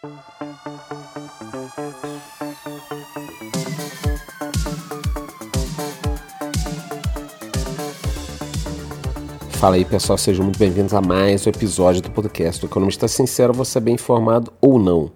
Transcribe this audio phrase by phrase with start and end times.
[0.00, 0.16] Fala
[9.74, 13.76] aí pessoal, sejam muito bem-vindos a mais um episódio do podcast do Economista Sincero, você
[13.76, 15.12] é bem informado ou não.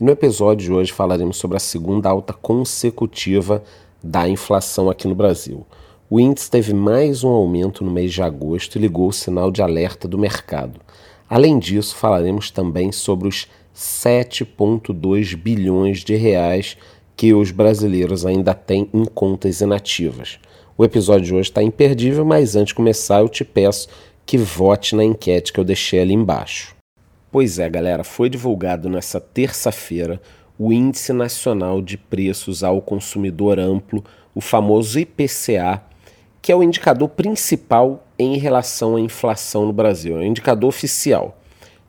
[0.00, 3.64] E no episódio de hoje falaremos sobre a segunda alta consecutiva
[4.00, 5.66] da inflação aqui no Brasil.
[6.08, 9.62] O índice teve mais um aumento no mês de agosto e ligou o sinal de
[9.62, 10.80] alerta do mercado.
[11.28, 13.48] Além disso, falaremos também sobre os
[13.78, 16.76] 7,2 bilhões de reais
[17.16, 20.40] que os brasileiros ainda têm em contas inativas.
[20.76, 23.88] O episódio de hoje está imperdível, mas antes de começar eu te peço
[24.26, 26.74] que vote na enquete que eu deixei ali embaixo.
[27.30, 30.20] Pois é, galera, foi divulgado nessa terça-feira
[30.58, 34.04] o Índice Nacional de Preços ao Consumidor Amplo,
[34.34, 35.84] o famoso IPCA,
[36.42, 41.38] que é o indicador principal em relação à inflação no Brasil, é o indicador oficial.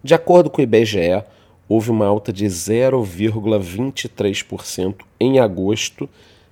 [0.04, 1.24] De acordo com o IBGE,
[1.70, 6.10] houve uma alta de 0,23% em agosto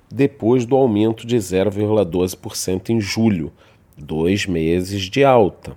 [0.09, 3.52] depois do aumento de 0,12% em julho,
[3.97, 5.75] dois meses de alta.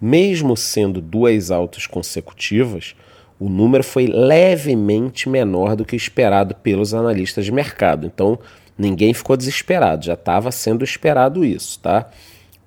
[0.00, 2.96] Mesmo sendo duas altas consecutivas,
[3.38, 8.04] o número foi levemente menor do que esperado pelos analistas de mercado.
[8.06, 8.36] Então,
[8.76, 12.10] ninguém ficou desesperado, já estava sendo esperado isso, tá?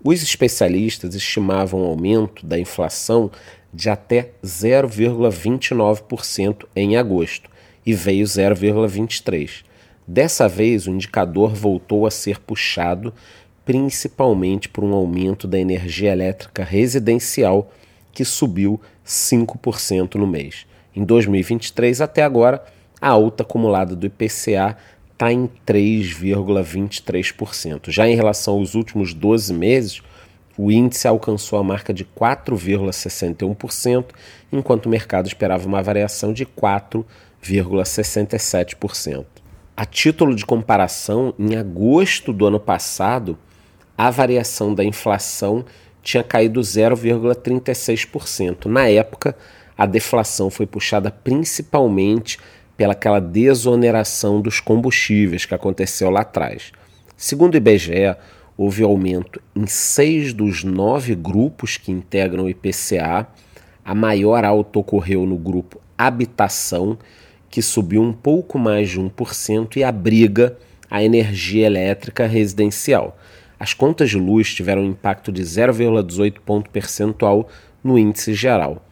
[0.03, 3.31] Os especialistas estimavam um aumento da inflação
[3.73, 7.49] de até 0,29% em agosto
[7.85, 9.65] e veio 0,23%.
[10.07, 13.13] Dessa vez, o indicador voltou a ser puxado
[13.67, 17.69] principalmente por um aumento da energia elétrica residencial,
[18.13, 20.65] que subiu 5% no mês.
[20.95, 22.63] Em 2023, até agora,
[23.01, 24.77] a alta acumulada do IPCA
[25.11, 27.91] está em 3,23%.
[27.91, 30.01] Já em relação aos últimos 12 meses,
[30.57, 34.07] o índice alcançou a marca de 4,61%,
[34.51, 39.25] enquanto o mercado esperava uma variação de 4,67%.
[39.75, 43.37] A título de comparação, em agosto do ano passado,
[43.95, 45.63] a variação da inflação
[46.01, 48.65] tinha caído 0,36%.
[48.65, 49.37] Na época,
[49.77, 52.39] a deflação foi puxada principalmente
[52.75, 56.71] pelaquela desoneração dos combustíveis que aconteceu lá atrás.
[57.15, 58.15] Segundo o IBGE,
[58.57, 63.27] houve aumento em seis dos nove grupos que integram o IPCA.
[63.85, 66.97] A maior alta ocorreu no grupo Habitação,
[67.49, 70.57] que subiu um pouco mais de 1% e abriga
[70.89, 73.17] a energia elétrica residencial.
[73.59, 77.47] As contas de luz tiveram um impacto de 0,18 ponto percentual
[77.83, 78.85] no índice geral.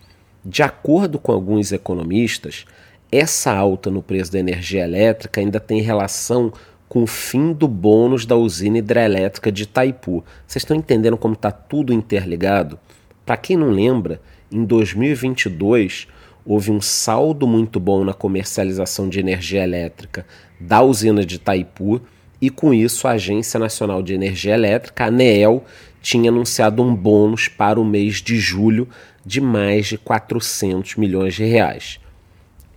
[0.44, 2.66] De acordo com alguns economistas,
[3.12, 6.52] essa alta no preço da energia elétrica ainda tem relação
[6.96, 10.24] com o fim do bônus da usina hidrelétrica de Itaipu.
[10.48, 12.80] Vocês estão entendendo como está tudo interligado?
[13.26, 16.08] Para quem não lembra, em 2022
[16.46, 20.26] houve um saldo muito bom na comercialização de energia elétrica
[20.58, 22.00] da usina de Itaipu
[22.42, 25.66] e com isso a Agência Nacional de Energia Elétrica, a ANEEL,
[26.02, 28.88] tinha anunciado um bônus para o mês de julho
[29.26, 32.00] de mais de 400 milhões de reais.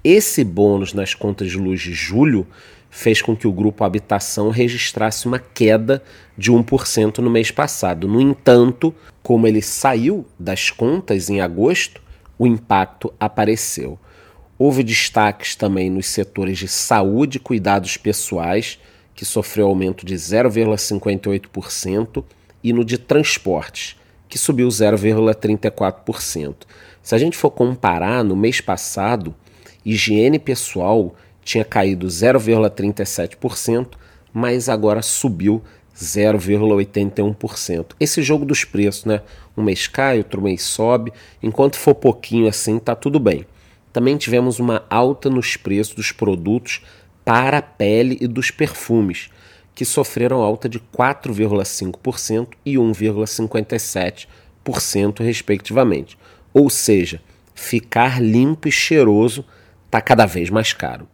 [0.03, 2.49] Esse bônus nas contas de luz de julho
[2.91, 6.03] fez com que o grupo Habitação registrasse uma queda
[6.37, 8.09] de 1% no mês passado.
[8.09, 12.01] No entanto, como ele saiu das contas em agosto,
[12.39, 13.99] o impacto apareceu.
[14.59, 18.79] Houve destaques também nos setores de saúde e cuidados pessoais,
[19.15, 22.25] que sofreu aumento de 0,58%,
[22.63, 23.97] e no de transportes,
[24.29, 26.55] que subiu 0,34%.
[27.03, 29.35] Se a gente for comparar, no mês passado,
[29.85, 31.15] higiene pessoal
[31.49, 33.93] tinha caído 0,37%,
[34.35, 35.63] mas agora subiu
[35.97, 37.93] 0,81%.
[37.99, 39.23] Esse jogo dos preços, né?
[39.57, 41.11] Um mês cai, outro mês sobe.
[41.43, 43.47] Enquanto for pouquinho assim, tá tudo bem.
[43.95, 46.83] Também tivemos uma alta nos preços dos produtos
[47.25, 49.31] para a pele e dos perfumes,
[49.75, 56.19] que sofreram alta de 4,5% e 1,57%, respectivamente.
[56.53, 57.23] Ou seja,
[57.55, 59.43] ficar limpo e cheiroso
[59.87, 61.09] está cada vez mais caro.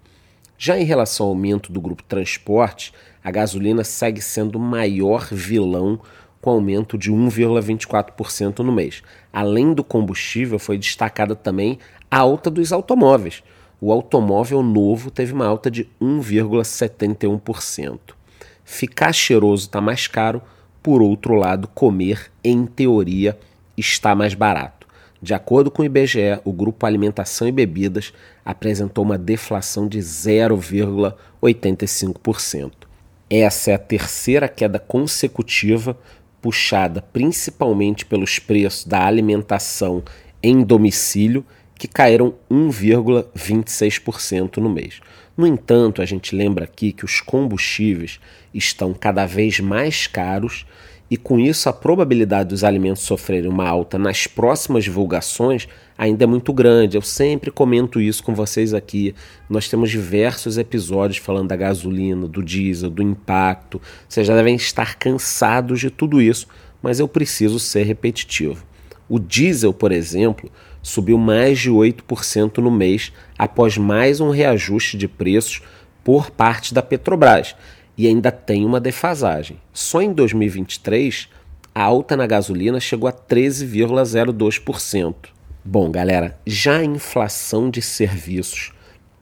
[0.56, 2.92] Já em relação ao aumento do grupo transporte,
[3.22, 6.00] a gasolina segue sendo o maior vilão
[6.40, 9.02] com aumento de 1,24% no mês.
[9.32, 11.78] Além do combustível, foi destacada também
[12.10, 13.42] a alta dos automóveis.
[13.80, 17.98] O automóvel novo teve uma alta de 1,71%.
[18.62, 20.42] Ficar cheiroso está mais caro,
[20.82, 23.38] por outro lado, comer, em teoria,
[23.76, 24.83] está mais barato.
[25.24, 28.12] De acordo com o IBGE, o grupo Alimentação e Bebidas
[28.44, 32.72] apresentou uma deflação de 0,85%.
[33.30, 35.96] Essa é a terceira queda consecutiva,
[36.42, 40.02] puxada principalmente pelos preços da alimentação
[40.42, 41.42] em domicílio,
[41.74, 45.00] que caíram 1,26% no mês.
[45.34, 48.20] No entanto, a gente lembra aqui que os combustíveis
[48.52, 50.66] estão cada vez mais caros
[51.10, 56.26] e com isso a probabilidade dos alimentos sofrerem uma alta nas próximas divulgações ainda é
[56.26, 56.96] muito grande.
[56.96, 59.14] Eu sempre comento isso com vocês aqui.
[59.48, 63.80] Nós temos diversos episódios falando da gasolina, do diesel, do impacto.
[64.08, 66.46] Vocês já devem estar cansados de tudo isso,
[66.82, 68.64] mas eu preciso ser repetitivo.
[69.08, 70.50] O diesel, por exemplo,
[70.82, 75.62] subiu mais de 8% no mês após mais um reajuste de preços
[76.02, 77.54] por parte da Petrobras
[77.96, 79.58] e ainda tem uma defasagem.
[79.72, 81.28] Só em 2023,
[81.74, 85.14] a alta na gasolina chegou a 13,02%.
[85.64, 88.72] Bom, galera, já a inflação de serviços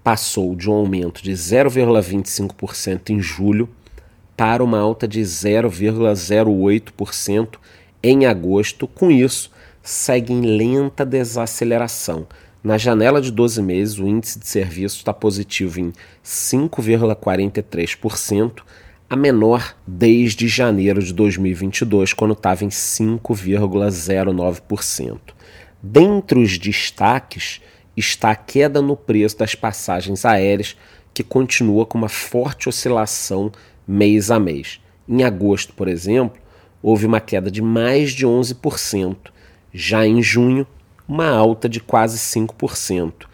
[0.03, 3.69] passou de um aumento de 0,25% em julho
[4.37, 7.59] para uma alta de 0,08%
[8.03, 8.89] em agosto.
[8.89, 9.51] Com isso,
[9.83, 12.27] segue em lenta desaceleração.
[12.63, 15.93] Na janela de 12 meses, o índice de serviços está positivo em
[16.25, 18.63] 5,43%,
[19.11, 25.19] a menor desde janeiro de 2022, quando estava em 5,09%.
[25.83, 27.61] Dentre os destaques
[27.97, 30.77] está a queda no preço das passagens aéreas,
[31.13, 33.51] que continua com uma forte oscilação
[33.87, 34.81] mês a mês.
[35.09, 36.41] Em agosto, por exemplo,
[36.81, 39.17] houve uma queda de mais de 11%.
[39.75, 40.65] Já em junho,
[41.09, 43.27] uma alta de quase 5%.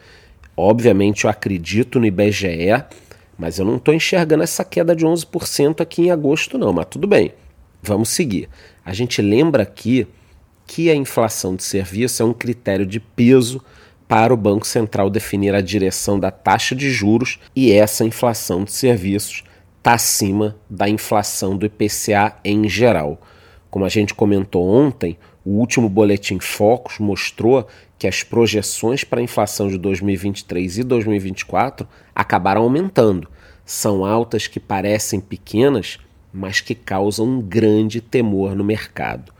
[0.56, 2.85] Obviamente eu acredito no IBGE,
[3.38, 6.73] mas eu não estou enxergando essa queda de 11% aqui em agosto, não.
[6.73, 7.32] Mas tudo bem,
[7.82, 8.49] vamos seguir.
[8.85, 10.06] A gente lembra aqui
[10.67, 13.62] que a inflação de serviço é um critério de peso
[14.09, 18.73] para o Banco Central definir a direção da taxa de juros e essa inflação de
[18.73, 19.44] serviços
[19.76, 23.20] está acima da inflação do IPCA em geral.
[23.70, 27.66] Como a gente comentou ontem, o último boletim Focus mostrou
[27.98, 33.26] que as projeções para a inflação de 2023 e 2024 acabaram aumentando.
[33.64, 35.98] São altas que parecem pequenas,
[36.30, 39.32] mas que causam um grande temor no mercado.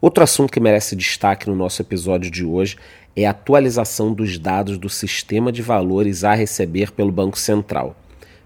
[0.00, 2.76] Outro assunto que merece destaque no nosso episódio de hoje
[3.14, 7.94] é a atualização dos dados do sistema de valores a receber pelo Banco Central.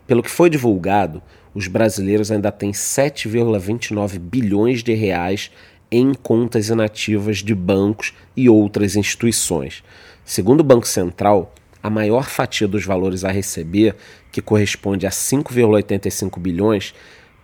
[0.06, 1.22] Pelo que foi divulgado,
[1.54, 5.50] os brasileiros ainda têm 7,29 bilhões de reais
[5.90, 9.82] em contas inativas de bancos e outras instituições.
[10.24, 13.96] Segundo o Banco Central, a maior fatia dos valores a receber,
[14.30, 16.94] que corresponde a 5,85 bilhões,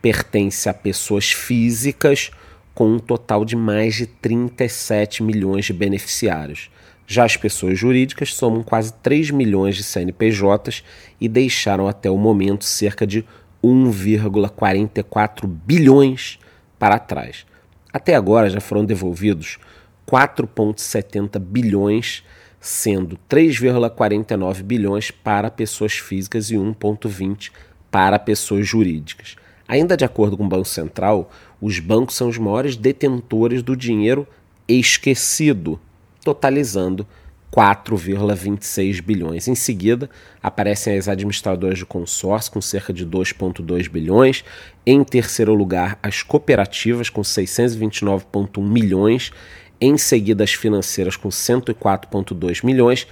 [0.03, 2.31] pertence a pessoas físicas
[2.75, 6.69] com um total de mais de 37 milhões de beneficiários.
[7.07, 10.83] Já as pessoas jurídicas somam quase 3 milhões de CNPJs
[11.21, 13.25] e deixaram até o momento cerca de
[13.63, 16.39] 1,44 bilhões
[16.79, 17.47] para trás.
[17.95, 19.57] Até agora já foram devolvidos
[20.11, 22.25] 4,70 bilhões,
[22.59, 27.53] sendo 3,49 bilhões para pessoas físicas e 1,20
[27.93, 29.37] para pessoas jurídicas.
[29.69, 31.31] Ainda de acordo com o Banco Central,
[31.61, 34.27] os bancos são os maiores detentores do dinheiro
[34.67, 35.79] esquecido,
[36.25, 37.07] totalizando
[37.55, 39.47] 4,26 bilhões.
[39.47, 40.11] Em seguida,
[40.43, 44.45] aparecem as administradoras de consórcio com cerca de 2,2 bilhões.
[44.85, 49.31] Em terceiro lugar, as cooperativas com 629,1 milhões.
[49.81, 53.07] Em seguida, as financeiras com 104,2 milhões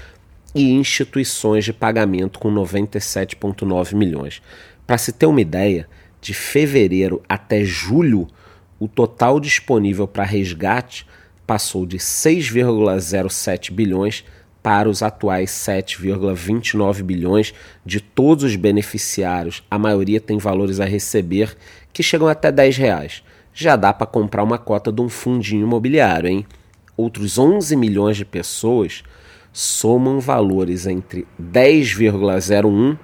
[0.53, 4.43] e instituições de pagamento com 97,9 milhões.
[4.85, 5.89] Para se ter uma ideia,
[6.21, 8.27] de fevereiro até julho,
[8.79, 11.07] o total disponível para resgate
[11.47, 14.25] passou de 6,07 bilhões
[14.63, 17.53] para os atuais 7,29 bilhões
[17.85, 19.63] de todos os beneficiários.
[19.71, 21.57] A maioria tem valores a receber
[21.93, 23.23] que chegam até 10 reais.
[23.53, 26.47] Já dá para comprar uma cota de um fundinho imobiliário, hein?
[26.97, 29.03] Outros 11 milhões de pessoas
[29.53, 32.99] somam valores entre 10,01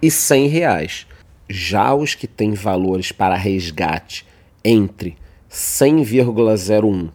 [0.00, 1.06] e 100 reais.
[1.48, 4.24] Já os que têm valores para resgate
[4.64, 5.16] entre
[5.50, 7.10] 100,01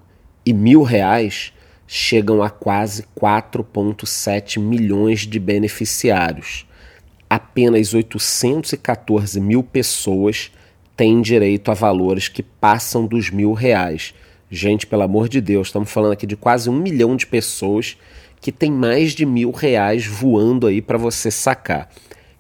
[0.46, 1.54] e mil reais
[1.88, 6.66] chegam a quase 4,7 milhões de beneficiários.
[7.30, 10.52] Apenas 814 mil pessoas
[10.96, 14.14] têm direito a valores que passam dos mil reais.
[14.50, 17.98] Gente, pelo amor de Deus, estamos falando aqui de quase um milhão de pessoas
[18.40, 21.90] que tem mais de mil reais voando aí para você sacar.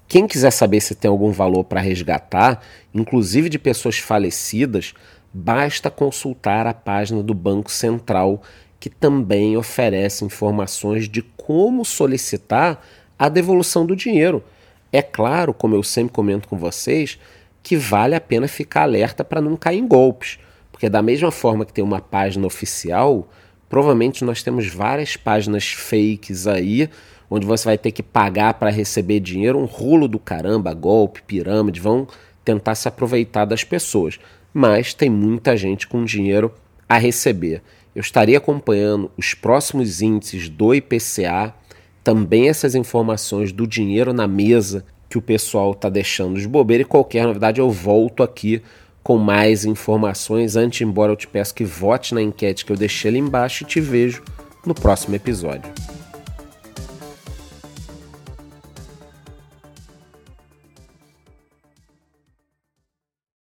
[0.07, 2.61] Quem quiser saber se tem algum valor para resgatar,
[2.93, 4.93] inclusive de pessoas falecidas,
[5.33, 8.41] basta consultar a página do Banco Central,
[8.85, 12.85] que também oferece informações de como solicitar
[13.17, 14.43] a devolução do dinheiro.
[14.91, 17.17] É claro, como eu sempre comento com vocês,
[17.63, 20.37] que vale a pena ficar alerta para não cair em golpes,
[20.71, 23.27] porque da mesma forma que tem uma página oficial,
[23.67, 26.87] provavelmente nós temos várias páginas fakes aí
[27.27, 31.79] onde você vai ter que pagar para receber dinheiro, um rolo do caramba, golpe, pirâmide,
[31.79, 32.07] vão
[32.43, 34.19] tentar se aproveitar das pessoas.
[34.53, 36.53] Mas tem muita gente com dinheiro
[36.87, 37.63] a receber.
[37.95, 41.55] Eu estaria acompanhando os próximos índices do IPCA,
[42.03, 46.85] também essas informações do dinheiro na mesa que o pessoal está deixando de bobeira e
[46.85, 48.61] qualquer novidade eu volto aqui
[49.01, 50.55] com mais informações.
[50.55, 53.67] Antes, embora eu te peço que vote na enquete que eu deixei ali embaixo e
[53.67, 54.21] te vejo
[54.65, 55.71] no próximo episódio.